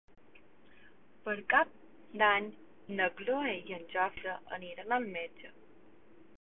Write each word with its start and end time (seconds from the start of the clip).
Per 1.27 1.35
Cap 1.51 1.75
d'Any 2.23 2.49
na 3.01 3.11
Cloè 3.21 3.53
i 3.71 3.79
en 3.79 3.87
Jofre 3.95 4.35
aniran 4.59 4.99
al 5.01 5.09
metge. 5.17 5.57